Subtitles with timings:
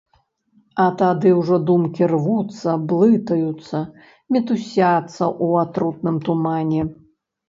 [0.83, 3.81] А тады ўжо думкі рвуцца, блытаюцца,
[4.37, 6.81] мітусяцца ў атрутным тумане.